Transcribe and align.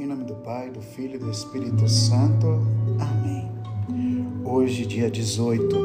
Em 0.00 0.06
nome 0.06 0.22
do 0.22 0.36
Pai, 0.36 0.70
do 0.70 0.80
Filho 0.80 1.16
e 1.16 1.18
do 1.18 1.28
Espírito 1.28 1.88
Santo. 1.88 2.46
Amém. 3.00 3.50
Hoje, 4.44 4.86
dia 4.86 5.10
18, 5.10 5.76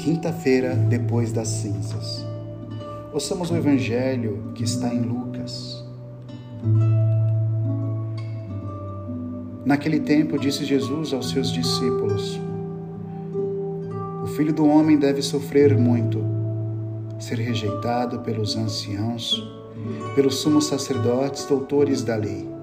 quinta-feira 0.00 0.74
depois 0.74 1.32
das 1.32 1.46
cinzas. 1.46 2.26
Ouçamos 3.12 3.52
o 3.52 3.56
Evangelho 3.56 4.50
que 4.56 4.64
está 4.64 4.92
em 4.92 5.02
Lucas. 5.02 5.84
Naquele 9.64 10.00
tempo, 10.00 10.36
disse 10.36 10.64
Jesus 10.64 11.12
aos 11.12 11.30
seus 11.30 11.52
discípulos: 11.52 12.40
O 14.24 14.26
filho 14.26 14.52
do 14.52 14.66
homem 14.66 14.98
deve 14.98 15.22
sofrer 15.22 15.78
muito, 15.78 16.18
ser 17.20 17.38
rejeitado 17.38 18.18
pelos 18.22 18.56
anciãos, 18.56 19.40
pelos 20.16 20.34
sumos 20.38 20.66
sacerdotes, 20.66 21.44
doutores 21.44 22.02
da 22.02 22.16
lei 22.16 22.53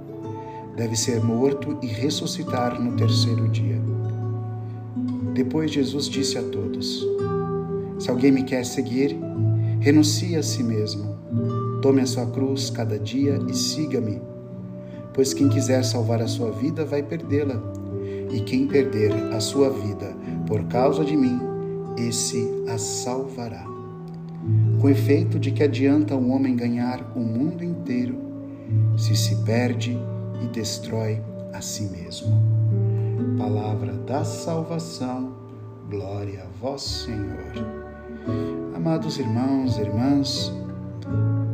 deve 0.76 0.96
ser 0.96 1.24
morto 1.24 1.78
e 1.82 1.88
ressuscitar 1.88 2.82
no 2.82 2.96
terceiro 2.96 3.48
dia. 3.50 3.82
Depois 5.34 5.72
Jesus 5.72 6.08
disse 6.08 6.38
a 6.38 6.44
todos: 6.44 7.06
Se 8.00 8.10
alguém 8.10 8.32
me 8.32 8.44
quer 8.44 8.66
seguir, 8.66 9.18
renuncie 9.80 10.36
a 10.36 10.44
si 10.44 10.64
mesmo. 10.64 11.12
Tome 11.82 12.02
a 12.02 12.06
sua 12.06 12.26
cruz 12.28 12.70
cada 12.70 13.00
dia 13.00 13.40
e 13.50 13.56
siga-me. 13.56 14.22
Pois 15.14 15.34
quem 15.34 15.50
quiser 15.50 15.84
salvar 15.84 16.22
a 16.22 16.28
sua 16.28 16.52
vida 16.52 16.86
vai 16.86 17.02
perdê-la, 17.02 17.62
e 18.32 18.40
quem 18.42 18.68
perder 18.68 19.12
a 19.34 19.40
sua 19.40 19.70
vida 19.70 20.16
por 20.48 20.64
causa 20.66 21.04
de 21.04 21.16
mim, 21.16 21.40
esse 21.98 22.48
a 22.68 22.78
salvará. 22.78 23.66
Com 24.80 24.90
efeito 24.90 25.40
de 25.40 25.52
que 25.52 25.64
adianta 25.64 26.16
um 26.16 26.32
homem 26.34 26.56
ganhar 26.56 27.12
o 27.16 27.20
mundo 27.20 27.64
inteiro 27.64 28.18
se 28.98 29.16
se 29.16 29.36
perde 29.44 29.98
e 30.42 30.48
destrói 30.48 31.22
a 31.54 31.62
si 31.62 31.84
mesmo. 31.84 32.42
Palavra 33.38 33.94
da 33.94 34.24
salvação, 34.24 35.34
glória 35.90 36.44
a 36.44 36.60
vós, 36.60 36.82
Senhor. 36.82 37.54
Amados 38.76 39.20
irmãos 39.20 39.78
e 39.78 39.82
irmãs, 39.82 40.52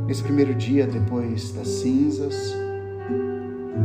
nesse 0.07 0.23
primeiro 0.23 0.55
dia 0.55 0.87
depois 0.87 1.51
das 1.51 1.67
cinzas, 1.67 2.55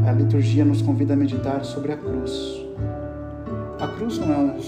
a 0.07 0.13
liturgia 0.13 0.65
nos 0.65 0.81
convida 0.81 1.15
a 1.15 1.17
meditar 1.17 1.65
sobre 1.65 1.93
a 1.93 1.97
cruz. 1.97 2.33
A 3.81 3.89
cruz 3.89 4.19
não 4.19 4.33
é 4.33 4.39
um 4.39 4.61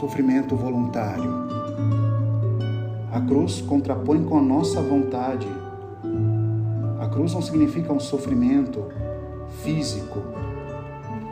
sofrimento 0.00 0.56
voluntário. 0.56 1.30
A 3.12 3.20
cruz 3.20 3.60
contrapõe 3.60 4.24
com 4.24 4.38
a 4.38 4.42
nossa 4.42 4.80
vontade. 4.80 5.46
A 6.98 7.06
cruz 7.08 7.34
não 7.34 7.42
significa 7.42 7.92
um 7.92 8.00
sofrimento 8.00 8.86
físico, 9.62 10.20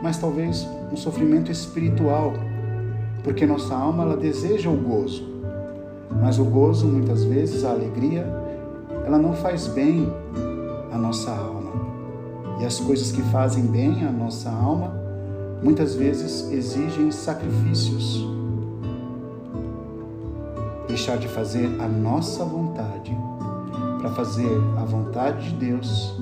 mas 0.01 0.17
talvez 0.17 0.67
um 0.91 0.97
sofrimento 0.97 1.51
espiritual, 1.51 2.33
porque 3.23 3.45
nossa 3.45 3.75
alma 3.75 4.03
ela 4.03 4.17
deseja 4.17 4.69
o 4.69 4.75
gozo. 4.75 5.29
Mas 6.21 6.39
o 6.39 6.43
gozo, 6.43 6.87
muitas 6.87 7.23
vezes, 7.23 7.63
a 7.63 7.71
alegria, 7.71 8.25
ela 9.05 9.17
não 9.17 9.33
faz 9.33 9.67
bem 9.67 10.11
à 10.91 10.97
nossa 10.97 11.31
alma. 11.31 11.71
E 12.59 12.65
as 12.65 12.79
coisas 12.79 13.11
que 13.11 13.21
fazem 13.23 13.65
bem 13.65 14.05
à 14.05 14.11
nossa 14.11 14.49
alma, 14.49 14.93
muitas 15.63 15.95
vezes 15.95 16.51
exigem 16.51 17.11
sacrifícios. 17.11 18.25
Deixar 20.87 21.17
de 21.17 21.27
fazer 21.27 21.65
a 21.79 21.87
nossa 21.87 22.43
vontade 22.43 23.15
para 23.99 24.09
fazer 24.11 24.49
a 24.77 24.83
vontade 24.83 25.49
de 25.49 25.67
Deus 25.67 26.15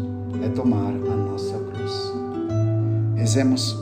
é 0.44 0.50
tomar 0.50 0.90
a 0.90 1.16
nossa. 1.16 1.69
Rezemos 3.20 3.78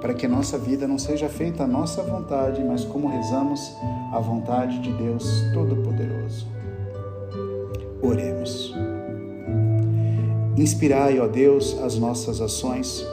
para 0.00 0.14
que 0.14 0.26
nossa 0.26 0.56
vida 0.56 0.88
não 0.88 0.98
seja 0.98 1.28
feita 1.28 1.64
a 1.64 1.66
nossa 1.66 2.02
vontade, 2.02 2.64
mas 2.64 2.86
como 2.86 3.06
rezamos 3.06 3.60
a 4.14 4.18
vontade 4.18 4.78
de 4.78 4.90
Deus 4.94 5.24
Todo-Poderoso. 5.52 6.46
Oremos. 8.00 8.74
Inspirai, 10.56 11.20
ó 11.20 11.26
Deus, 11.26 11.78
as 11.82 11.98
nossas 11.98 12.40
ações 12.40 13.04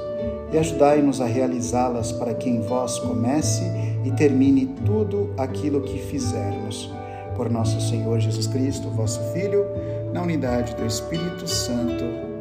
e 0.54 0.58
ajudai-nos 0.58 1.20
a 1.20 1.26
realizá-las 1.26 2.14
para 2.14 2.34
que 2.34 2.50
em 2.50 2.62
vós 2.62 2.98
comece 3.00 3.64
e 4.06 4.12
termine 4.12 4.68
tudo 4.86 5.34
aquilo 5.38 5.82
que 5.82 5.98
fizermos. 5.98 6.90
Por 7.36 7.50
nosso 7.50 7.82
Senhor 7.82 8.18
Jesus 8.22 8.48
Cristo, 8.48 8.90
vosso 8.92 9.20
Filho, 9.34 9.66
na 10.14 10.22
unidade 10.22 10.74
do 10.74 10.86
Espírito 10.86 11.46
Santo. 11.50 12.35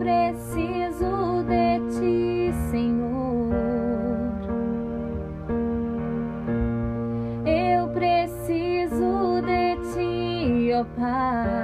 Preciso 0.00 1.44
de 1.44 1.78
ti, 1.90 2.52
Senhor. 2.70 3.52
Eu 7.44 7.88
preciso 7.88 9.42
de 9.42 9.76
ti, 9.92 10.72
ó 10.72 10.84
Pai. 10.98 11.60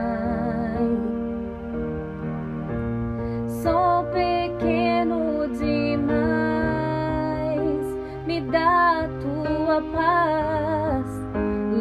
paz, 9.93 11.07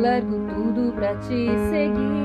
largo 0.01 0.39
tudo 0.49 0.91
para 0.93 1.15
te 1.15 1.47
seguir. 1.69 2.24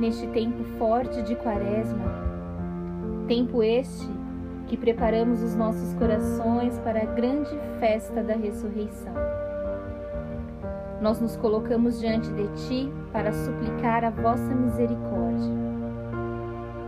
neste 0.00 0.26
tempo 0.28 0.64
forte 0.78 1.22
de 1.22 1.36
Quaresma, 1.36 2.10
tempo 3.28 3.62
este 3.62 4.08
que 4.66 4.76
preparamos 4.76 5.42
os 5.42 5.54
nossos 5.54 5.94
corações 5.94 6.76
para 6.80 7.02
a 7.02 7.06
grande 7.06 7.56
festa 7.78 8.22
da 8.22 8.34
ressurreição 8.34 9.14
nós 11.00 11.18
nos 11.18 11.34
colocamos 11.36 11.98
diante 11.98 12.30
de 12.32 12.46
Ti 12.48 12.92
para 13.10 13.32
suplicar 13.32 14.04
a 14.04 14.10
vossa 14.10 14.54
misericórdia. 14.54 15.60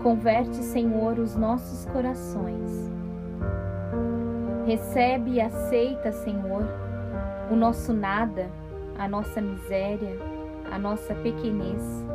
Converte, 0.03 0.57
Senhor, 0.57 1.19
os 1.19 1.35
nossos 1.35 1.87
corações. 1.87 2.91
Recebe 4.67 5.33
e 5.33 5.41
aceita, 5.41 6.13
Senhor, 6.13 6.63
o 7.51 7.57
nosso 7.57 7.93
nada, 7.93 8.51
a 8.99 9.09
nossa 9.09 9.41
miséria, 9.41 10.19
a 10.71 10.79
nossa 10.79 11.15
pequenez. 11.15 12.12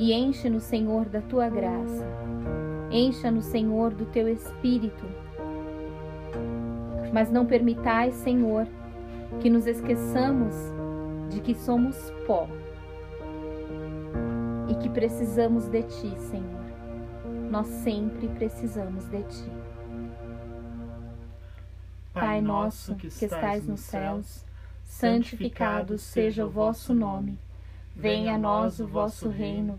E 0.00 0.14
enche-nos, 0.14 0.62
Senhor, 0.62 1.10
da 1.10 1.20
tua 1.20 1.50
graça. 1.50 2.06
Encha-nos, 2.90 3.44
Senhor, 3.44 3.92
do 3.92 4.06
teu 4.06 4.26
espírito. 4.30 5.04
Mas 7.12 7.30
não 7.30 7.44
permitais, 7.44 8.14
Senhor, 8.14 8.66
que 9.42 9.50
nos 9.50 9.66
esqueçamos 9.66 10.54
de 11.28 11.42
que 11.42 11.54
somos 11.54 12.10
pó 12.26 12.48
e 14.70 14.74
que 14.76 14.88
precisamos 14.88 15.68
de 15.68 15.82
ti, 15.82 16.18
Senhor. 16.18 16.64
Nós 17.50 17.66
sempre 17.66 18.26
precisamos 18.28 19.04
de 19.04 19.22
ti. 19.24 19.52
Pai 22.14 22.40
nosso 22.40 22.94
que 22.94 23.06
estais 23.06 23.66
nos 23.66 23.80
céus, 23.80 24.46
santificado 24.82 25.98
seja 25.98 26.46
o 26.46 26.48
vosso 26.48 26.94
nome. 26.94 27.38
Venha 27.94 28.36
a 28.36 28.38
nós 28.38 28.80
o 28.80 28.86
vosso 28.86 29.28
reino. 29.28 29.78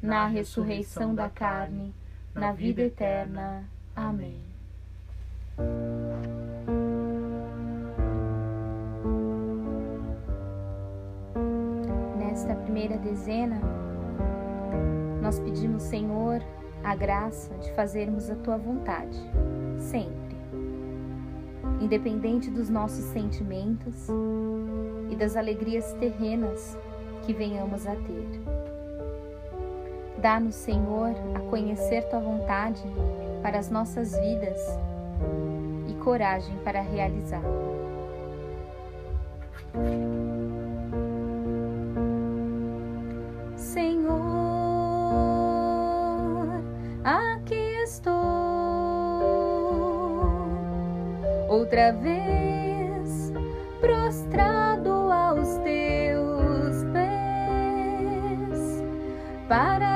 na 0.00 0.26
ressurreição 0.26 1.14
da 1.14 1.28
carne, 1.28 1.94
na 2.34 2.52
vida 2.52 2.82
eterna. 2.82 3.64
Amém. 3.94 4.40
Nesta 12.18 12.54
primeira 12.54 12.98
dezena, 12.98 13.60
nós 15.22 15.38
pedimos, 15.40 15.82
Senhor, 15.82 16.42
a 16.84 16.94
graça 16.94 17.54
de 17.56 17.72
fazermos 17.72 18.30
a 18.30 18.36
tua 18.36 18.56
vontade, 18.56 19.18
sempre, 19.78 20.36
independente 21.80 22.50
dos 22.50 22.68
nossos 22.68 23.04
sentimentos 23.06 24.08
e 25.10 25.16
das 25.16 25.36
alegrias 25.36 25.92
terrenas 25.94 26.78
que 27.24 27.32
venhamos 27.32 27.86
a 27.86 27.96
ter. 27.96 28.45
Dá-nos, 30.18 30.54
Senhor, 30.54 31.14
a 31.34 31.40
conhecer 31.50 32.02
tua 32.08 32.20
vontade 32.20 32.82
para 33.42 33.58
as 33.58 33.70
nossas 33.70 34.12
vidas 34.12 34.60
e 35.88 35.94
coragem 35.94 36.56
para 36.64 36.80
realizá-la. 36.80 37.76
outra 51.66 51.92
vez 51.92 53.32
prostrado 53.80 54.90
aos 55.10 55.58
teus 55.58 56.84
pés 56.92 58.82
para 59.48 59.95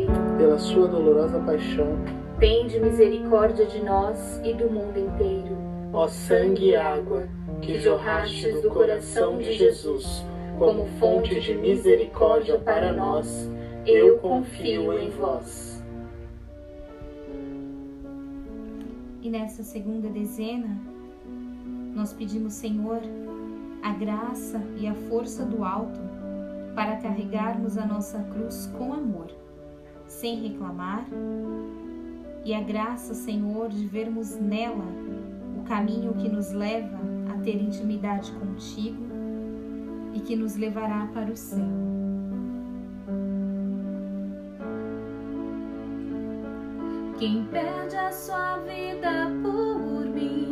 Pela 0.41 0.57
sua 0.57 0.87
dolorosa 0.87 1.39
paixão. 1.41 1.99
Tende 2.39 2.79
misericórdia 2.79 3.63
de 3.67 3.79
nós 3.83 4.41
e 4.43 4.51
do 4.55 4.71
mundo 4.71 4.97
inteiro. 4.97 5.55
Ó 5.93 6.07
sangue 6.07 6.69
e 6.69 6.75
água, 6.75 7.29
que 7.61 7.79
jorrastes 7.79 8.59
do 8.63 8.69
coração 8.71 9.37
de 9.37 9.53
Jesus, 9.53 10.25
como 10.57 10.87
fonte 10.97 11.39
de 11.39 11.53
misericórdia 11.53 12.57
para 12.57 12.91
nós, 12.91 13.47
eu 13.85 14.17
confio 14.17 14.97
em 14.97 15.11
vós. 15.11 15.85
E 19.21 19.29
nessa 19.29 19.61
segunda 19.61 20.09
dezena, 20.09 20.75
nós 21.93 22.13
pedimos, 22.13 22.53
Senhor, 22.53 23.01
a 23.83 23.93
graça 23.93 24.59
e 24.79 24.87
a 24.87 24.95
força 25.07 25.45
do 25.45 25.63
alto 25.63 25.99
para 26.73 26.95
carregarmos 26.95 27.77
a 27.77 27.85
nossa 27.85 28.17
cruz 28.33 28.65
com 28.75 28.91
amor, 28.91 29.29
sem 30.11 30.35
reclamar, 30.41 31.05
e 32.43 32.53
a 32.53 32.61
graça, 32.61 33.13
Senhor, 33.13 33.69
de 33.69 33.87
vermos 33.87 34.35
nela 34.35 34.85
o 35.57 35.63
caminho 35.63 36.13
que 36.15 36.27
nos 36.27 36.51
leva 36.51 36.99
a 37.33 37.37
ter 37.41 37.55
intimidade 37.55 38.31
contigo 38.33 39.01
e 40.13 40.19
que 40.19 40.35
nos 40.35 40.55
levará 40.57 41.07
para 41.13 41.31
o 41.31 41.37
céu. 41.37 41.65
Quem 47.17 47.45
perde 47.45 47.95
a 47.95 48.11
sua 48.11 48.57
vida 48.57 49.31
por 49.41 50.05
mim, 50.07 50.51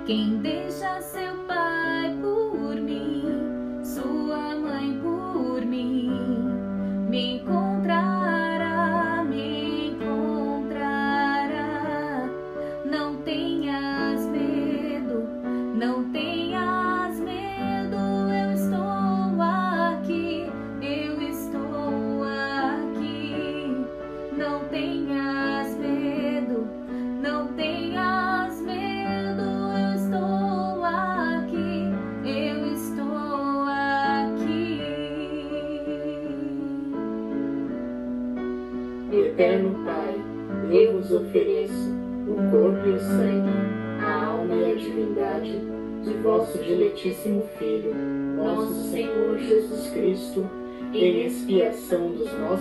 Quem 0.05 0.37
deixa 0.39 1.01
seu 1.01 1.22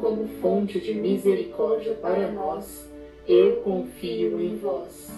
como 0.00 0.26
fonte 0.40 0.80
de 0.80 0.94
misericórdia 0.94 1.94
para 1.94 2.30
nós, 2.30 2.88
eu 3.26 3.56
confio 3.62 4.40
em 4.40 4.56
vós. 4.56 5.10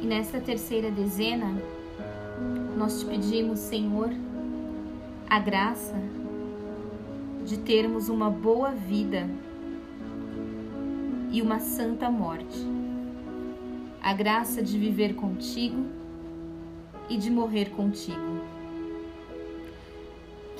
E 0.00 0.06
nesta 0.06 0.40
terceira 0.40 0.90
dezena, 0.90 1.54
nós 2.76 3.00
te 3.00 3.06
pedimos, 3.06 3.60
Senhor, 3.60 4.10
a 5.28 5.38
graça 5.38 5.94
de 7.44 7.58
termos 7.58 8.08
uma 8.08 8.28
boa 8.30 8.70
vida 8.70 9.28
e 11.30 11.40
uma 11.40 11.60
santa 11.60 12.10
morte. 12.10 12.58
A 14.02 14.12
graça 14.12 14.62
de 14.62 14.78
viver 14.78 15.14
contigo 15.14 15.86
e 17.08 17.16
de 17.16 17.30
morrer 17.30 17.70
contigo. 17.70 18.31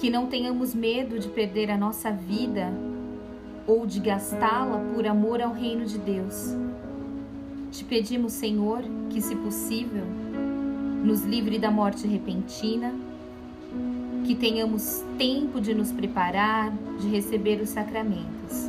Que 0.03 0.11
não 0.11 0.27
tenhamos 0.27 0.75
medo 0.75 1.17
de 1.17 1.29
perder 1.29 1.71
a 1.71 1.79
nossa 1.79 2.11
vida 2.11 2.73
ou 3.69 3.87
de 3.87 4.01
gastá-la 4.01 4.81
por 4.93 5.07
amor 5.07 5.41
ao 5.41 5.53
reino 5.53 5.87
de 5.87 5.97
Deus. 5.97 6.57
Te 7.71 7.85
pedimos, 7.85 8.33
Senhor, 8.33 8.83
que, 9.11 9.21
se 9.21 9.37
possível, 9.37 10.05
nos 11.05 11.23
livre 11.23 11.57
da 11.57 11.71
morte 11.71 12.05
repentina, 12.09 12.93
que 14.27 14.35
tenhamos 14.35 15.05
tempo 15.17 15.61
de 15.61 15.73
nos 15.73 15.93
preparar, 15.93 16.73
de 16.99 17.07
receber 17.07 17.63
os 17.63 17.69
sacramentos. 17.69 18.69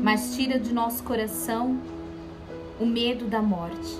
Mas 0.00 0.36
tira 0.36 0.60
de 0.60 0.72
nosso 0.72 1.02
coração 1.02 1.76
o 2.78 2.86
medo 2.86 3.24
da 3.24 3.42
morte. 3.42 3.98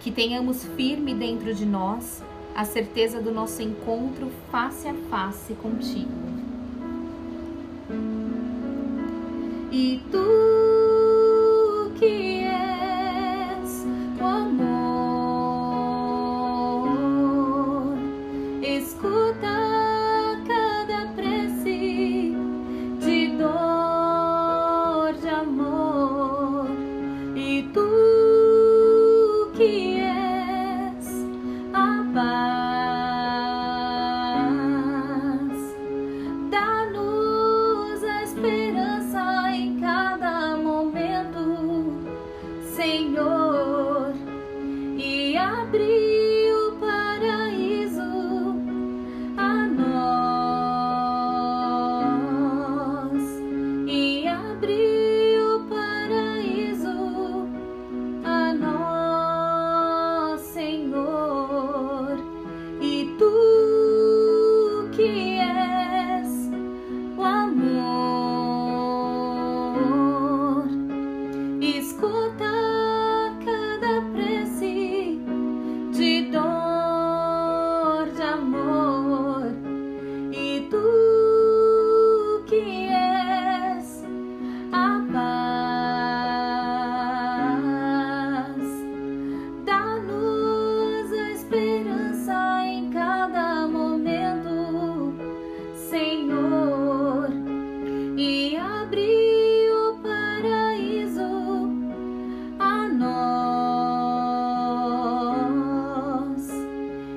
Que 0.00 0.10
tenhamos 0.10 0.64
firme 0.64 1.14
dentro 1.14 1.54
de 1.54 1.66
nós 1.66 2.22
a 2.54 2.64
certeza 2.64 3.20
do 3.20 3.32
nosso 3.32 3.62
encontro 3.62 4.30
face 4.50 4.88
a 4.88 4.94
face 5.10 5.54
contigo. 5.54 6.10
E 9.70 10.00
tu 10.10 10.51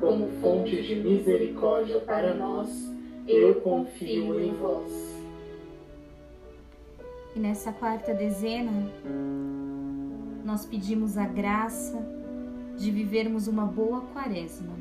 como 0.00 0.28
fonte 0.40 0.80
de 0.82 0.94
misericórdia 0.96 2.00
para 2.00 2.34
nós, 2.34 2.90
eu 3.28 3.60
confio 3.60 4.40
em 4.40 4.54
vós. 4.54 5.20
E 7.36 7.38
nessa 7.38 7.70
quarta 7.70 8.14
dezena, 8.14 8.90
nós 10.42 10.64
pedimos 10.64 11.18
a 11.18 11.26
graça 11.26 12.02
de 12.76 12.90
vivermos 12.90 13.46
uma 13.46 13.66
boa 13.66 14.00
quaresma, 14.12 14.72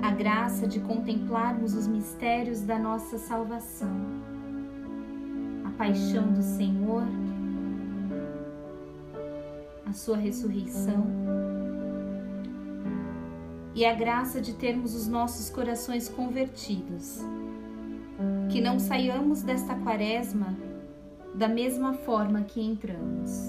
a 0.00 0.10
graça 0.12 0.68
de 0.68 0.78
contemplarmos 0.78 1.74
os 1.74 1.88
mistérios 1.88 2.62
da 2.62 2.78
nossa 2.78 3.18
salvação, 3.18 3.90
a 5.64 5.70
paixão 5.70 6.32
do 6.32 6.42
Senhor, 6.42 7.02
a 9.84 9.92
sua 9.92 10.16
ressurreição 10.16 11.23
e 13.74 13.84
a 13.84 13.92
graça 13.92 14.40
de 14.40 14.54
termos 14.54 14.94
os 14.94 15.08
nossos 15.08 15.50
corações 15.50 16.08
convertidos, 16.08 17.20
que 18.50 18.60
não 18.60 18.78
saiamos 18.78 19.42
desta 19.42 19.74
quaresma 19.74 20.56
da 21.34 21.48
mesma 21.48 21.94
forma 21.94 22.42
que 22.42 22.60
entramos. 22.60 23.48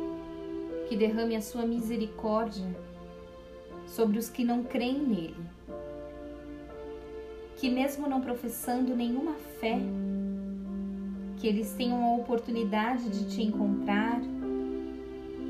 que 0.91 0.97
derrame 0.97 1.37
a 1.37 1.41
sua 1.41 1.65
misericórdia 1.65 2.67
sobre 3.87 4.19
os 4.19 4.29
que 4.29 4.43
não 4.43 4.61
creem 4.61 4.99
nele. 4.99 5.45
Que, 7.55 7.69
mesmo 7.69 8.09
não 8.09 8.19
professando 8.19 8.93
nenhuma 8.93 9.35
fé, 9.61 9.79
que 11.37 11.47
eles 11.47 11.71
tenham 11.75 12.03
a 12.03 12.17
oportunidade 12.17 13.09
de 13.09 13.33
te 13.33 13.41
encontrar 13.41 14.19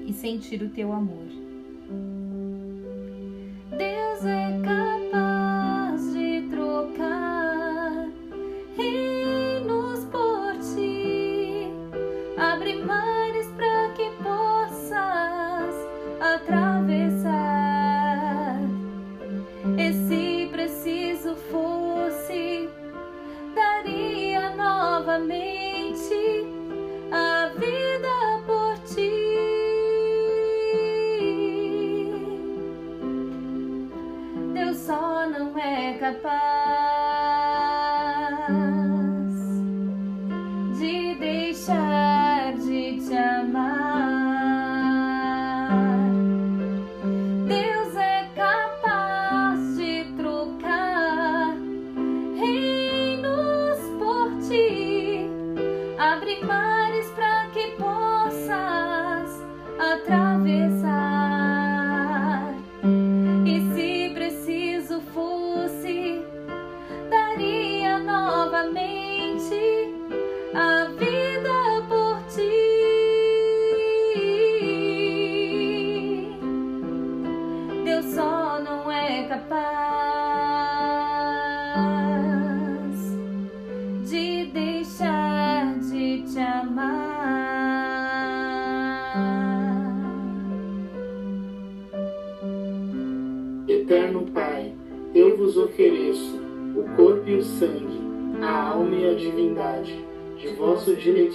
e 0.06 0.14
sentir 0.14 0.62
o 0.62 0.70
teu 0.70 0.94
amor. 0.94 1.41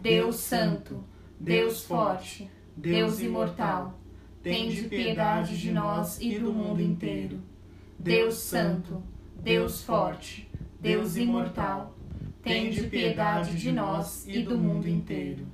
Deus 0.00 0.36
Santo, 0.36 1.02
Deus 1.40 1.82
Forte, 1.82 2.48
Deus 2.76 3.20
Imortal, 3.20 3.98
tende 4.44 4.84
piedade 4.84 5.58
de 5.58 5.72
nós 5.72 6.20
e 6.20 6.38
do 6.38 6.52
mundo 6.52 6.80
inteiro. 6.80 7.40
Deus 7.98 8.34
Santo, 8.34 9.02
Deus 9.42 9.82
Forte, 9.82 10.48
Deus 10.80 11.16
Imortal, 11.16 11.98
tende 12.44 12.84
piedade 12.84 13.56
de 13.56 13.72
nós 13.72 14.24
e 14.28 14.40
do 14.40 14.56
mundo 14.56 14.88
inteiro. 14.88 15.44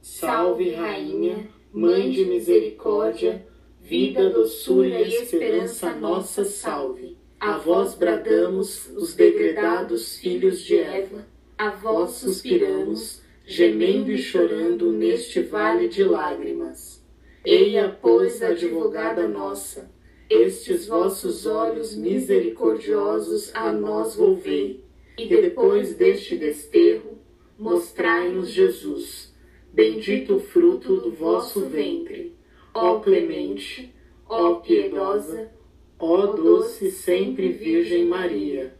Salve, 0.00 0.72
Rainha, 0.72 1.46
Mãe 1.70 2.10
de 2.10 2.24
Misericórdia, 2.24 3.46
vida, 3.82 4.30
doçura 4.30 5.02
e 5.02 5.12
esperança 5.12 5.92
nossa, 5.92 6.42
salve. 6.42 7.18
A 7.38 7.58
vós 7.58 7.94
bradamos, 7.94 8.88
os 8.96 9.14
degredados 9.14 10.16
filhos 10.16 10.62
de 10.62 10.78
Eva, 10.78 11.26
a 11.58 11.68
vós 11.68 12.12
suspiramos, 12.12 13.27
gemendo 13.50 14.12
e 14.12 14.18
chorando 14.18 14.92
neste 14.92 15.40
vale 15.40 15.88
de 15.88 16.04
lágrimas. 16.04 17.02
Eia, 17.42 17.88
pois, 17.88 18.42
advogada 18.42 19.26
nossa, 19.26 19.90
estes 20.28 20.86
vossos 20.86 21.46
olhos 21.46 21.96
misericordiosos 21.96 23.50
a 23.54 23.72
nós 23.72 24.14
volvei, 24.14 24.84
e 25.16 25.26
depois 25.26 25.94
deste 25.94 26.36
desterro, 26.36 27.16
mostrai-nos 27.58 28.50
Jesus, 28.50 29.34
bendito 29.72 30.36
o 30.36 30.40
fruto 30.40 30.96
do 30.96 31.12
vosso 31.12 31.62
ventre. 31.62 32.36
Ó 32.74 33.00
clemente, 33.00 33.94
ó 34.28 34.56
piedosa, 34.56 35.50
ó 35.98 36.26
doce 36.26 36.90
sempre 36.90 37.48
Virgem 37.48 38.04
Maria, 38.04 38.76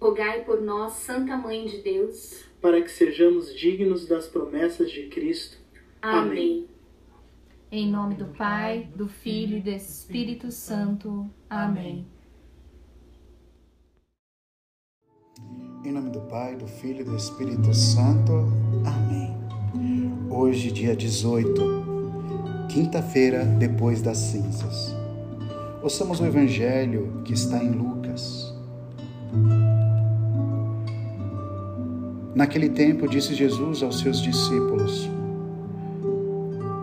Rogai 0.00 0.44
por 0.44 0.60
nós, 0.60 0.92
Santa 0.92 1.36
Mãe 1.36 1.66
de 1.66 1.78
Deus. 1.78 2.51
Para 2.62 2.80
que 2.80 2.90
sejamos 2.90 3.52
dignos 3.54 4.06
das 4.06 4.28
promessas 4.28 4.90
de 4.90 5.08
Cristo. 5.08 5.58
Amém. 6.00 6.68
Em 7.70 7.90
nome 7.90 8.14
do 8.14 8.26
Pai, 8.26 8.88
do 8.94 9.08
Filho 9.08 9.58
e 9.58 9.60
do 9.60 9.70
Espírito 9.70 10.52
Santo. 10.52 11.28
Amém. 11.50 12.06
Em 15.84 15.90
nome 15.90 16.10
do 16.10 16.20
Pai, 16.20 16.54
do 16.54 16.68
Filho 16.68 17.00
e 17.00 17.04
do 17.04 17.16
Espírito 17.16 17.74
Santo. 17.74 18.32
Amém. 18.86 19.32
Hoje, 20.30 20.70
dia 20.70 20.94
18, 20.94 21.60
quinta-feira 22.72 23.44
depois 23.44 24.00
das 24.00 24.18
cinzas. 24.18 24.94
Ouçamos 25.82 26.20
o 26.20 26.24
Evangelho 26.24 27.22
que 27.24 27.32
está 27.32 27.62
em 27.62 27.72
Lucas. 27.72 28.54
Naquele 32.34 32.68
tempo, 32.68 33.08
disse 33.08 33.34
Jesus 33.34 33.82
aos 33.82 34.00
seus 34.00 34.20
discípulos: 34.20 35.10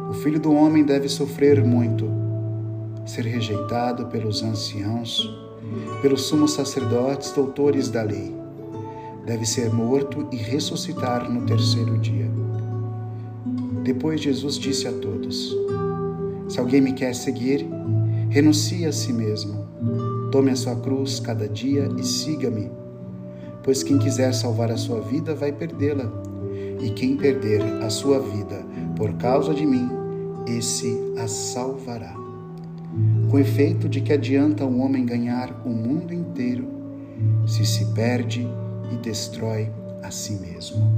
O 0.09 0.13
filho 0.13 0.39
do 0.39 0.53
homem 0.53 0.83
deve 0.83 1.09
sofrer 1.09 1.63
muito, 1.63 2.09
ser 3.05 3.25
rejeitado 3.25 4.07
pelos 4.07 4.43
anciãos, 4.43 5.29
pelos 6.01 6.23
sumos 6.23 6.53
sacerdotes, 6.53 7.31
doutores 7.31 7.89
da 7.89 8.03
lei 8.03 8.39
deve 9.29 9.45
ser 9.45 9.71
morto 9.71 10.27
e 10.31 10.35
ressuscitar 10.35 11.31
no 11.31 11.45
terceiro 11.45 11.99
dia. 11.99 12.27
Depois 13.83 14.19
Jesus 14.19 14.57
disse 14.57 14.87
a 14.87 14.91
todos: 14.91 15.55
Se 16.47 16.59
alguém 16.59 16.81
me 16.81 16.93
quer 16.93 17.13
seguir, 17.13 17.63
renuncie 18.31 18.87
a 18.87 18.91
si 18.91 19.13
mesmo, 19.13 19.67
tome 20.31 20.49
a 20.49 20.55
sua 20.55 20.75
cruz 20.75 21.19
cada 21.19 21.47
dia 21.47 21.87
e 21.95 22.03
siga-me. 22.03 22.78
Pois 23.63 23.83
quem 23.83 23.97
quiser 23.99 24.33
salvar 24.33 24.71
a 24.71 24.77
sua 24.77 25.01
vida 25.01 25.35
vai 25.35 25.51
perdê-la, 25.51 26.11
e 26.81 26.89
quem 26.91 27.17
perder 27.17 27.61
a 27.83 27.89
sua 27.89 28.19
vida 28.19 28.65
por 28.95 29.13
causa 29.13 29.53
de 29.53 29.65
mim, 29.65 29.89
esse 30.45 30.97
a 31.17 31.27
salvará. 31.27 32.13
Com 33.29 33.39
efeito 33.39 33.87
de 33.87 34.01
que 34.01 34.11
adianta 34.11 34.65
um 34.65 34.81
homem 34.81 35.05
ganhar 35.05 35.61
o 35.65 35.69
mundo 35.69 36.13
inteiro 36.13 36.67
se 37.45 37.65
se 37.65 37.85
perde 37.93 38.47
e 38.91 38.97
destrói 38.97 39.69
a 40.03 40.11
si 40.11 40.33
mesmo. 40.33 40.91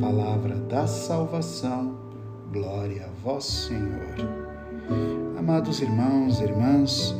Palavra 0.00 0.56
da 0.56 0.86
salvação, 0.86 1.96
glória 2.52 3.04
a 3.04 3.22
vós, 3.22 3.44
Senhor. 3.44 4.14
Amados 5.38 5.80
irmãos 5.80 6.40
e 6.40 6.44
irmãs, 6.44 7.14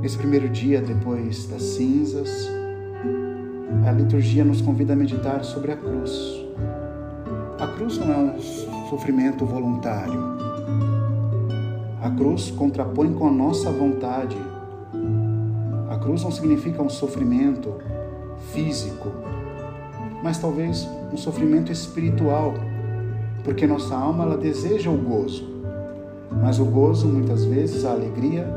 nesse 0.00 0.16
primeiro 0.16 0.48
dia 0.48 0.80
depois 0.80 1.46
das 1.46 1.62
cinzas, 1.62 2.48
a 3.86 3.92
liturgia 3.92 4.44
nos 4.44 4.60
convida 4.60 4.92
a 4.92 4.96
meditar 4.96 5.44
sobre 5.44 5.72
a 5.72 5.76
cruz. 5.76 6.44
A 7.58 7.66
cruz 7.68 7.98
não 7.98 8.12
é 8.12 8.16
um 8.16 8.40
sofrimento 8.88 9.44
voluntário, 9.44 10.40
A 12.02 12.08
cruz 12.08 12.50
contrapõe 12.50 13.12
com 13.12 13.28
a 13.28 13.30
nossa 13.30 13.70
vontade. 13.70 14.36
A 15.90 15.98
cruz 15.98 16.24
não 16.24 16.30
significa 16.30 16.82
um 16.82 16.88
sofrimento 16.88 17.74
físico, 18.52 19.10
mas 20.22 20.38
talvez 20.38 20.88
um 21.12 21.18
sofrimento 21.18 21.70
espiritual, 21.70 22.54
porque 23.44 23.66
nossa 23.66 23.94
alma 23.94 24.24
ela 24.24 24.38
deseja 24.38 24.88
o 24.88 24.96
gozo. 24.96 25.46
Mas 26.40 26.58
o 26.58 26.64
gozo, 26.64 27.06
muitas 27.06 27.44
vezes, 27.44 27.84
a 27.84 27.90
alegria, 27.90 28.48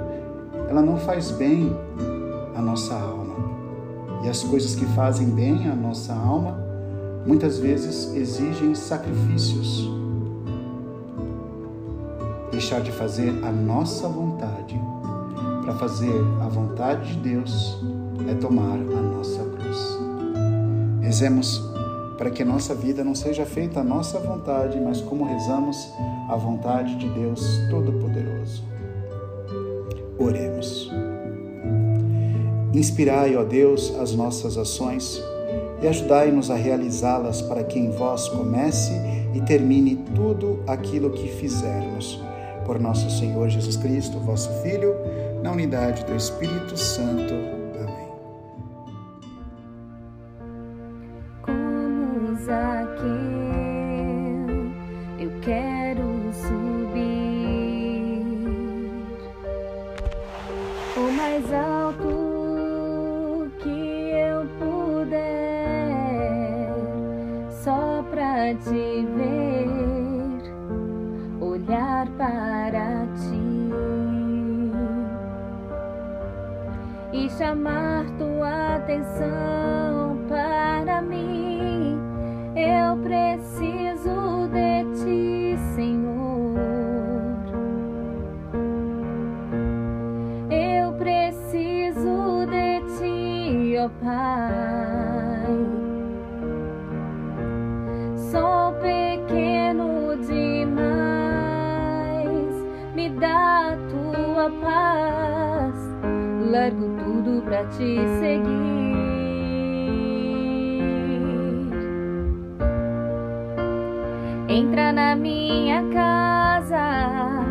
ela 0.70 0.82
não 0.82 0.98
faz 0.98 1.32
bem 1.32 1.70
à 2.56 2.62
nossa 2.62 2.94
alma. 2.94 3.23
E 4.24 4.30
as 4.30 4.44
coisas 4.44 4.76
que 4.76 4.86
fazem 4.88 5.30
bem 5.30 5.68
à 5.70 5.76
nossa 5.76 6.14
alma, 6.14 6.58
muitas 7.26 7.60
vezes 7.60 8.14
exigem 8.16 8.74
sacrifícios. 8.74 9.90
Deixar 12.52 12.82
de 12.82 12.92
fazer 12.92 13.30
a 13.44 13.52
nossa 13.52 14.08
vontade 14.08 14.80
para 15.64 15.74
fazer 15.76 16.14
a 16.42 16.48
vontade 16.48 17.14
de 17.14 17.30
Deus 17.30 17.78
é 18.30 18.34
tomar 18.36 18.78
a 18.78 19.02
nossa 19.02 19.44
cruz. 19.44 19.98
Rezemos 21.02 21.62
para 22.18 22.30
que 22.30 22.44
a 22.44 22.46
nossa 22.46 22.76
vida 22.76 23.04
não 23.04 23.16
seja 23.16 23.46
feita 23.46 23.80
a 23.80 23.84
nossa 23.84 24.20
vontade, 24.20 24.80
mas 24.80 25.02
como 25.02 25.26
rezamos 25.26 25.78
a 26.30 26.36
vontade 26.36 26.96
de 26.96 27.10
Deus 27.10 27.42
Todo-Poderoso. 27.70 28.64
Oremos. 30.18 30.83
Inspirai, 32.74 33.36
ó 33.36 33.44
Deus, 33.44 33.94
as 34.00 34.14
nossas 34.14 34.58
ações 34.58 35.22
e 35.84 35.88
ajudai-nos 35.88 36.50
a 36.50 36.56
realizá-las 36.56 37.42
para 37.42 37.64
que 37.64 37.78
em 37.78 37.92
vós 37.92 38.30
comece 38.30 38.94
e 39.34 39.42
termine 39.42 39.98
tudo 40.16 40.64
aquilo 40.66 41.12
que 41.12 41.28
fizermos. 41.28 42.20
Por 42.66 42.80
nosso 42.80 43.10
Senhor 43.10 43.50
Jesus 43.50 43.76
Cristo, 43.76 44.18
vosso 44.20 44.50
Filho, 44.62 44.96
na 45.44 45.52
unidade 45.52 46.06
do 46.06 46.16
Espírito 46.16 46.78
Santo. 46.78 47.63
Preciso 83.34 84.48
de 84.50 84.86
ti, 84.94 85.58
Senhor. 85.76 86.54
Eu 90.52 90.94
preciso 90.94 92.46
de 92.46 92.82
ti, 92.98 93.76
ó 93.80 93.90
Pai. 94.04 95.54
Sou 98.16 98.74
pequeno 98.74 100.16
demais, 100.18 100.94
me 102.94 103.10
dá 103.10 103.76
tua 103.90 104.52
paz. 104.62 105.76
Largo 106.52 106.88
tudo 107.04 107.42
pra 107.42 107.66
te 107.66 107.98
seguir. 108.20 108.53
Minha 115.24 115.82
casa, 115.94 117.46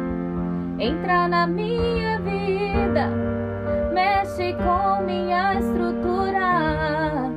entra 0.78 1.26
na 1.26 1.46
minha 1.46 2.18
vida, 2.18 3.08
mexe 3.94 4.54
com 4.62 5.02
minha 5.02 5.54
estrutura, 5.54 7.30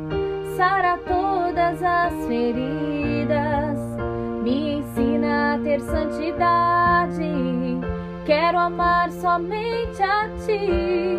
sara 0.58 0.98
todas 0.98 1.82
as 1.82 2.13
feridas, 2.28 3.80
me 4.43 4.80
ensina 4.80 5.56
a 5.56 5.60
ter 5.60 5.80
santidade. 5.80 7.32
Quero 8.26 8.58
amar 8.58 9.10
somente 9.12 10.04
a 10.04 10.28
ti 10.45 11.17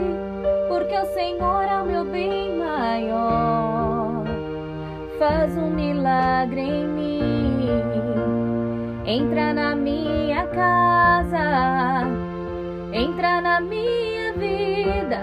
porque 0.69 0.95
o 0.95 1.07
Senhor 1.15 1.63
é 1.63 1.81
o 1.81 1.87
meu 1.87 2.05
bem 2.05 2.59
maior. 2.59 4.25
Faz 5.19 5.57
um 5.57 5.71
milagre 5.71 6.61
em 6.61 6.86
entra 9.07 9.55
na 9.55 9.77
minha 9.77 10.45
casa, 10.49 12.03
entra 12.92 13.40
na 13.40 13.61
minha 13.61 14.33
vida, 14.33 15.21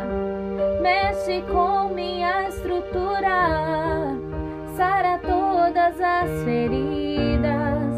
mexe 0.82 1.42
com 1.52 1.94
minha 1.94 2.48
estrutura, 2.48 4.16
sara 4.78 5.18
todas 5.20 6.00
as 6.00 6.44
feridas, 6.46 7.94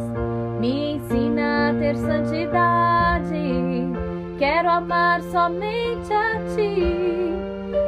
me 0.60 0.94
ensina 0.94 1.70
a 1.70 1.74
ter 1.76 1.96
santidade. 1.98 3.36
Quero 4.40 4.70
amar 4.70 5.22
somente 5.22 6.12
a 6.12 6.40
ti 6.56 7.16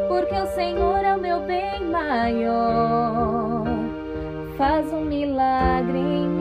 porque 0.07 0.35
o 0.35 0.45
Senhor 0.47 1.03
é 1.03 1.15
o 1.15 1.19
meu 1.19 1.41
bem 1.41 1.83
maior. 1.89 3.65
Faz 4.55 4.91
um 4.93 5.01
milagre 5.01 5.97
em 5.97 6.36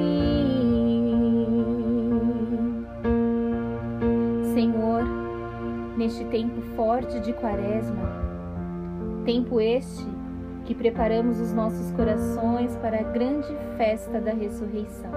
Senhor. 4.56 5.02
Neste 5.98 6.24
tempo 6.24 6.62
forte 6.74 7.20
de 7.20 7.34
Quaresma, 7.34 8.08
tempo 9.22 9.60
este 9.60 10.06
que 10.64 10.74
preparamos 10.74 11.38
os 11.38 11.52
nossos 11.52 11.90
corações 11.92 12.74
para 12.78 13.00
a 13.00 13.02
grande 13.02 13.54
festa 13.76 14.18
da 14.18 14.32
ressurreição. 14.32 15.10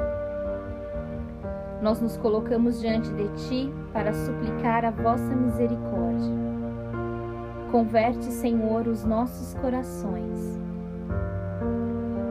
Nós 1.82 2.02
nos 2.02 2.18
colocamos 2.18 2.82
diante 2.82 3.10
de 3.14 3.30
Ti 3.48 3.74
para 3.94 4.14
suplicar 4.14 4.84
a 4.84 4.92
vossa 4.92 5.34
misericórdia. 5.34 6.36
Converte, 7.72 8.26
Senhor, 8.26 8.88
os 8.88 9.06
nossos 9.06 9.54
corações. 9.62 10.60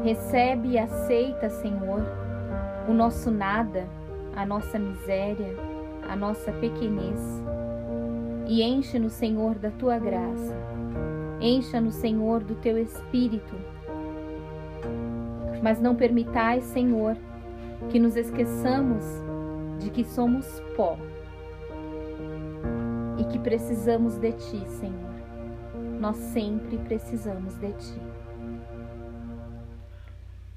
Recebe 0.05 0.73
e 0.73 0.79
aceita, 0.79 1.49
Senhor, 1.49 2.03
o 2.87 2.93
nosso 2.93 3.31
nada, 3.31 3.87
a 4.37 4.45
nossa 4.45 4.79
miséria, 4.79 5.68
a 6.09 6.17
nossa 6.17 6.53
pequenez. 6.53 7.21
E 8.47 8.63
enche-nos, 8.63 9.13
Senhor, 9.13 9.57
da 9.57 9.71
tua 9.71 9.99
graça. 9.99 10.57
Encha-nos, 11.41 11.95
Senhor, 11.95 12.43
do 12.43 12.55
teu 12.57 12.79
espírito. 12.79 13.55
Mas 15.63 15.81
não 15.81 15.95
permitais, 15.95 16.65
Senhor, 16.65 17.17
que 17.91 17.99
nos 17.99 18.17
esqueçamos 18.17 19.05
de 19.79 19.91
que 19.91 20.05
somos 20.05 20.47
pó 20.77 20.97
e 23.19 23.25
que 23.25 23.39
precisamos 23.39 24.17
de 24.17 24.33
ti, 24.33 24.63
Senhor 24.69 25.09
nós 25.99 26.17
sempre 26.17 26.79
precisamos 26.79 27.55
de 27.55 27.73
Ti. 27.73 28.01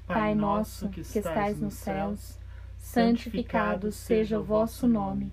Pai 0.06 0.34
nosso 0.34 0.88
que 0.88 1.00
estais 1.00 1.58
nos 1.60 1.74
céus, 1.74 2.38
santificado 2.78 3.90
seja 3.90 4.38
o 4.38 4.44
vosso 4.44 4.86
nome. 4.86 5.32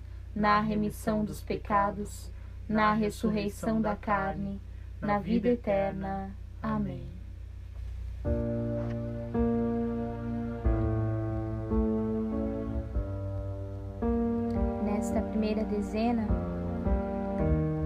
na 0.35 0.59
remissão 0.59 1.23
dos 1.23 1.41
pecados, 1.41 2.31
na 2.67 2.93
ressurreição 2.93 3.81
da 3.81 3.95
carne, 3.95 4.61
na 5.01 5.19
vida 5.19 5.49
eterna. 5.49 6.31
Amém. 6.61 7.21
nesta 15.01 15.19
primeira 15.19 15.63
dezena, 15.63 16.27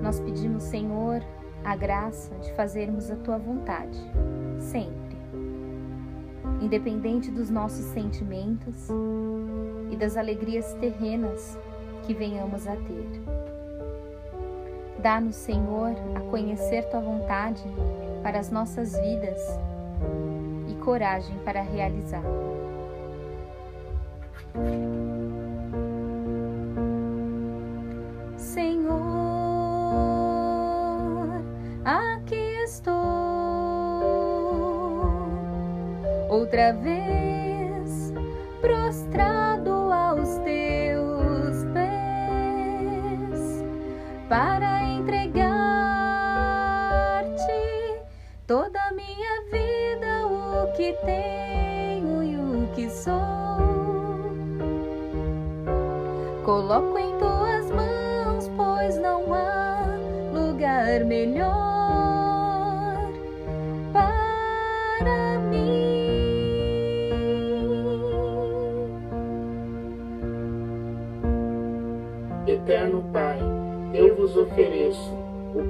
nós 0.03 0.19
pedimos, 0.19 0.63
Senhor, 0.63 1.23
a 1.63 1.73
graça 1.73 2.35
de 2.39 2.51
fazermos 2.53 3.09
a 3.09 3.15
tua 3.15 3.37
vontade, 3.37 3.97
sempre, 4.59 5.15
independente 6.61 7.31
dos 7.31 7.49
nossos 7.49 7.85
sentimentos 7.85 8.89
e 9.89 9.95
das 9.95 10.17
alegrias 10.17 10.73
terrenas 10.73 11.57
que 12.05 12.13
venhamos 12.13 12.67
a 12.67 12.75
ter. 12.75 13.21
Dá-nos, 14.99 15.35
Senhor, 15.35 15.91
a 16.15 16.19
conhecer 16.31 16.89
tua 16.89 16.99
vontade 16.99 17.63
para 18.23 18.39
as 18.39 18.49
nossas 18.49 18.93
vidas 18.93 19.39
e 20.69 20.75
coragem 20.75 21.37
para 21.39 21.61
realizá-la. 21.61 22.55
outra 36.55 36.73
vez 36.73 38.13
prostrado 38.61 39.74
para 44.27 44.83
entregar-te 44.83 45.45
toda 48.47 48.79
a 48.81 48.91
minha 48.93 49.41
vida, 49.51 50.25
o 50.27 50.71
que 50.75 50.93
tenho 51.05 52.23
e 52.23 52.37
o 52.37 52.67
que 52.73 52.89
sou. 52.89 53.13
Coloco 56.43 56.97
em 56.97 57.17
tuas 57.17 57.69
mãos, 57.71 58.49
pois 58.55 58.97
não 58.97 59.33
há 59.33 59.85
lugar 60.33 61.05
melhor. 61.05 61.74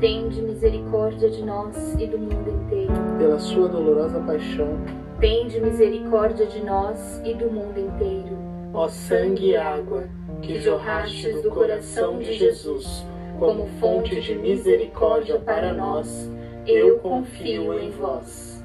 Tende 0.00 0.40
misericórdia 0.40 1.28
de 1.28 1.44
nós 1.44 1.76
e 1.98 2.06
do 2.06 2.18
mundo 2.18 2.48
inteiro. 2.48 2.92
Pela 3.18 3.38
sua 3.38 3.68
dolorosa 3.68 4.18
paixão. 4.20 4.78
Tende 5.20 5.60
misericórdia 5.60 6.46
de 6.46 6.64
nós 6.64 7.20
e 7.22 7.34
do 7.34 7.50
mundo 7.50 7.78
inteiro. 7.78 8.34
Ó 8.72 8.88
sangue 8.88 9.50
e 9.50 9.56
água, 9.58 10.08
que 10.40 10.58
jorrastes 10.58 11.42
do 11.42 11.50
coração 11.50 12.18
de 12.18 12.32
Jesus, 12.32 13.04
como 13.38 13.66
fonte 13.78 14.18
de 14.22 14.36
misericórdia 14.36 15.38
para 15.38 15.74
nós, 15.74 16.30
eu 16.66 16.98
confio 17.00 17.78
em 17.78 17.90
vós. 17.90 18.64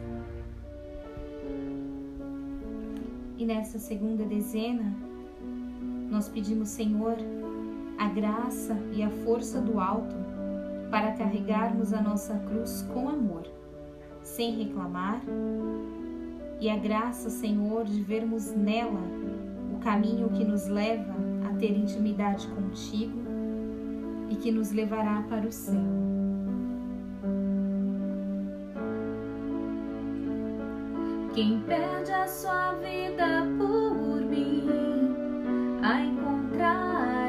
E 3.38 3.46
nessa 3.46 3.78
segunda 3.78 4.24
dezena, 4.24 4.96
nós 6.10 6.30
pedimos, 6.30 6.70
Senhor, 6.70 7.18
a 7.98 8.08
graça 8.08 8.78
e 8.94 9.04
a 9.04 9.10
força 9.10 9.60
do 9.60 9.82
alto 9.82 10.25
para 10.96 11.12
carregarmos 11.12 11.91
a 11.91 12.02
nossa 12.02 12.39
cruz 12.48 12.88
com 12.93 13.10
amor, 13.10 13.43
sem 14.24 14.56
reclamar, 14.56 15.22
e 16.62 16.70
a 16.70 16.78
graça, 16.78 17.30
Senhor, 17.30 17.84
de 17.84 18.02
vermos 18.02 18.54
nela 18.54 19.02
o 19.74 19.80
caminho 19.80 20.30
que 20.30 20.46
nos 20.46 20.68
leva 20.68 21.14
a 21.50 21.54
ter 21.58 21.78
intimidade 21.78 22.48
contigo 22.48 23.20
e 24.30 24.38
que 24.38 24.54
nos 24.54 24.72
levará 24.72 25.22
para 25.28 25.46
o 25.46 25.52
céu. 25.52 25.84
Quem 31.34 31.60
perde 31.68 32.14
a 32.14 32.26
sua 32.26 32.72
vida 32.76 33.46
por 33.58 34.22
mim 34.22 34.64
a 35.84 36.00
encontrará, 36.00 37.25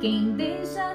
Quem 0.00 0.32
deixa 0.32 0.94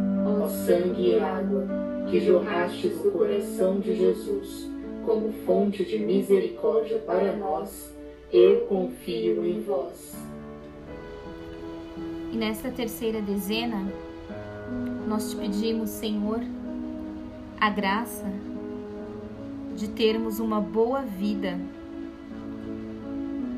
Ó 0.25 0.47
sangue 0.47 1.11
e 1.11 1.19
água, 1.19 1.67
que 2.09 2.19
jorrastes 2.19 2.97
do 2.99 3.11
coração 3.11 3.79
de 3.79 3.95
Jesus 3.95 4.71
como 5.05 5.31
fonte 5.45 5.83
de 5.83 5.97
misericórdia 5.99 6.99
para 6.99 7.35
nós, 7.35 7.93
eu 8.31 8.61
confio 8.61 9.45
em 9.45 9.61
vós. 9.61 10.15
E 12.31 12.37
nesta 12.37 12.69
terceira 12.69 13.21
dezena, 13.21 13.91
nós 15.07 15.31
te 15.31 15.35
pedimos, 15.35 15.89
Senhor, 15.89 16.39
a 17.59 17.69
graça 17.69 18.25
de 19.75 19.89
termos 19.89 20.39
uma 20.39 20.61
boa 20.61 21.01
vida 21.01 21.59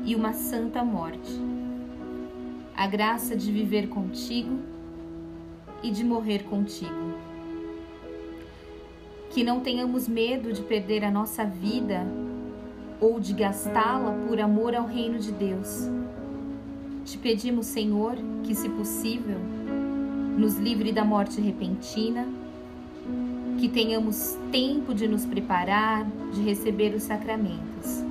e 0.04 0.16
uma 0.16 0.32
santa 0.32 0.82
morte. 0.82 1.32
A 2.76 2.86
graça 2.86 3.36
de 3.36 3.52
viver 3.52 3.88
contigo 3.88 4.58
e 5.84 5.90
de 5.90 6.02
morrer 6.02 6.44
contigo. 6.44 7.12
Que 9.30 9.44
não 9.44 9.60
tenhamos 9.60 10.08
medo 10.08 10.50
de 10.50 10.62
perder 10.62 11.04
a 11.04 11.10
nossa 11.10 11.44
vida 11.44 12.06
ou 12.98 13.20
de 13.20 13.34
gastá-la 13.34 14.12
por 14.26 14.40
amor 14.40 14.74
ao 14.74 14.86
reino 14.86 15.18
de 15.18 15.30
Deus. 15.30 15.90
Te 17.04 17.18
pedimos, 17.18 17.66
Senhor, 17.66 18.16
que, 18.44 18.54
se 18.54 18.66
possível, 18.70 19.38
nos 20.38 20.56
livre 20.56 20.90
da 20.90 21.04
morte 21.04 21.38
repentina, 21.38 22.26
que 23.60 23.68
tenhamos 23.68 24.38
tempo 24.50 24.94
de 24.94 25.06
nos 25.06 25.26
preparar, 25.26 26.06
de 26.32 26.40
receber 26.40 26.94
os 26.94 27.02
sacramentos. 27.02 28.02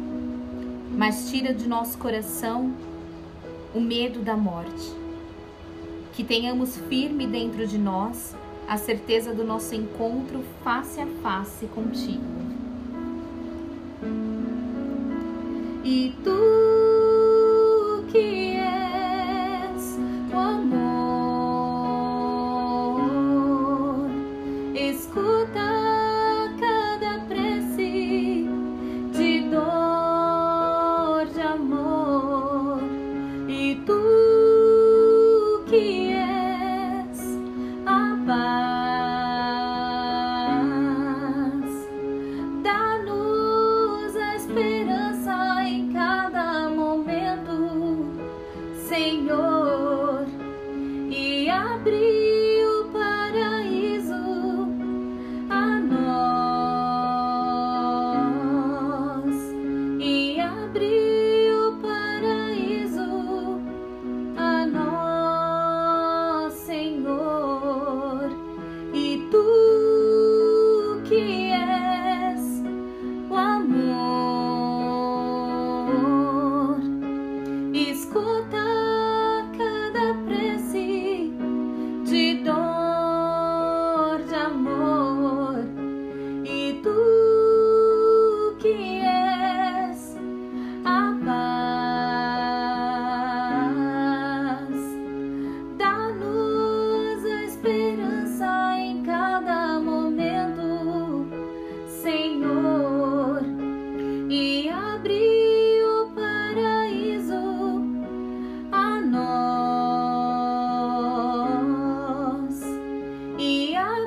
Mas 0.96 1.32
tira 1.32 1.52
de 1.56 1.68
nosso 1.68 1.98
coração 1.98 2.72
o 3.74 3.80
medo 3.80 4.20
da 4.20 4.38
morte. 4.38 5.03
Que 6.14 6.24
tenhamos 6.24 6.78
firme 6.78 7.28
dentro 7.28 7.68
de 7.68 7.78
nós 7.78 8.36
a 8.68 8.78
certeza 8.78 9.34
do 9.34 9.44
nosso 9.44 9.76
encontro 9.76 10.44
face 10.64 11.02
a 11.02 11.08
face 11.22 11.66
contigo. 11.68 12.24
E 15.84 16.16
tu 16.24 18.06
que 18.12 18.56
és 18.56 19.98
o 20.34 20.38
amor, 20.38 20.83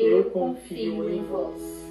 eu 0.00 0.30
confio 0.30 1.10
em 1.10 1.24
vós. 1.24 1.88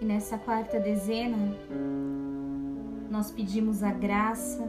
E 0.00 0.04
nessa 0.04 0.36
quarta 0.36 0.80
dezena, 0.80 1.56
nós 3.08 3.30
pedimos 3.30 3.82
a 3.82 3.92
graça 3.92 4.68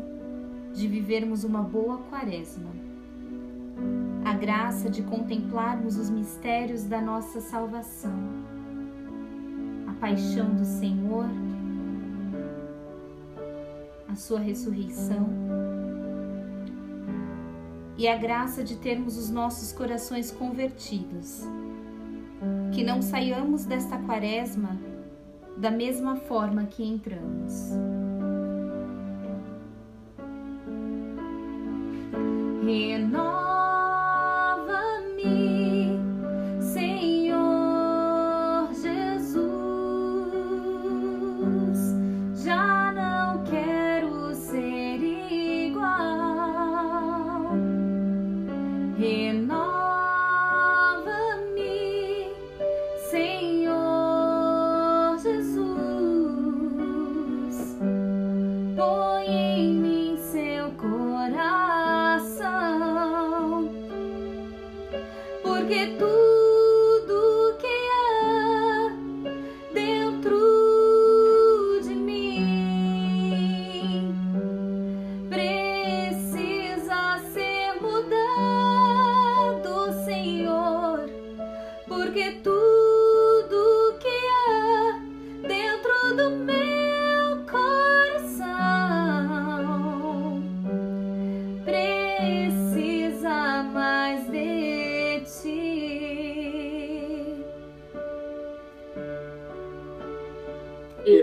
de 0.71 0.87
vivermos 0.87 1.43
uma 1.43 1.63
boa 1.63 1.97
quaresma, 2.09 2.69
a 4.23 4.33
graça 4.33 4.87
de 4.89 5.01
contemplarmos 5.01 5.97
os 5.97 6.11
mistérios 6.11 6.83
da 6.83 7.01
nossa 7.01 7.41
salvação, 7.41 8.13
a 9.87 9.93
paixão 9.93 10.53
do 10.53 10.65
Senhor, 10.65 11.25
a 14.07 14.15
sua 14.15 14.39
ressurreição 14.39 15.64
e 17.97 18.07
a 18.07 18.15
graça 18.15 18.63
de 18.63 18.75
termos 18.75 19.17
os 19.17 19.29
nossos 19.29 19.71
corações 19.71 20.31
convertidos. 20.31 21.43
Que 22.73 22.83
não 22.83 23.01
saiamos 23.01 23.65
desta 23.65 23.97
quaresma 23.97 24.77
da 25.57 25.71
mesma 25.71 26.17
forma 26.17 26.65
que 26.65 26.83
entramos. 26.83 27.71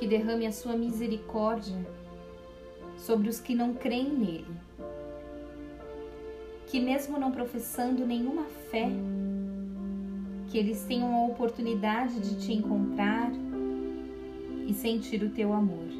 que 0.00 0.06
derrame 0.06 0.46
a 0.46 0.52
sua 0.52 0.74
misericórdia 0.78 1.76
sobre 2.96 3.28
os 3.28 3.38
que 3.38 3.54
não 3.54 3.74
creem 3.74 4.08
nele. 4.08 4.56
Que, 6.68 6.80
mesmo 6.80 7.18
não 7.18 7.30
professando 7.30 8.06
nenhuma 8.06 8.46
fé, 8.70 8.88
que 10.48 10.56
eles 10.56 10.84
tenham 10.84 11.14
a 11.14 11.26
oportunidade 11.26 12.18
de 12.18 12.40
te 12.40 12.50
encontrar 12.54 13.30
e 14.66 14.72
sentir 14.72 15.22
o 15.22 15.28
teu 15.28 15.52
amor. 15.52 15.99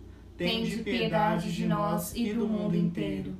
tende 0.41 0.77
piedade 0.77 1.53
de 1.53 1.67
nós 1.67 2.15
e 2.15 2.33
do 2.33 2.47
mundo 2.47 2.75
inteiro. 2.75 3.31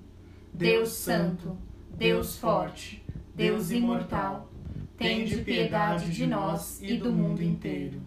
Deus 0.53 0.89
Santo, 0.89 1.57
Deus 1.97 2.37
Forte, 2.37 3.03
Deus 3.33 3.71
Imortal, 3.71 4.51
tende 4.99 5.37
piedade 5.37 6.11
de 6.11 6.27
nós 6.27 6.79
e 6.79 6.97
do 6.97 7.11
mundo 7.11 7.41
inteiro. 7.41 7.99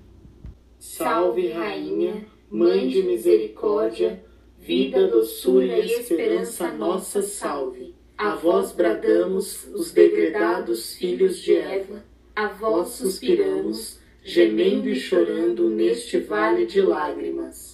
Salve, 0.79 1.51
Rainha, 1.51 2.25
Mãe 2.49 2.89
de 2.89 3.03
Misericórdia, 3.03 4.25
vida, 4.61 5.09
doçura 5.09 5.77
e 5.81 5.91
esperança 5.91 6.71
nossa 6.71 7.21
salve. 7.21 7.97
A 8.17 8.37
vós 8.37 8.71
bradamos, 8.71 9.67
os 9.75 9.91
degredados 9.91 10.95
filhos 10.95 11.41
de 11.41 11.57
Eva, 11.57 12.05
a 12.37 12.47
vós 12.47 12.91
suspiramos, 12.91 13.99
gemendo 14.23 14.89
e 14.89 14.95
chorando 14.95 15.69
neste 15.69 16.21
vale 16.21 16.65
de 16.65 16.81
lágrimas. 16.81 17.74